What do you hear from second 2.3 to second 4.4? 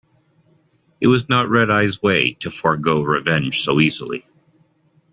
to forego revenge so easily.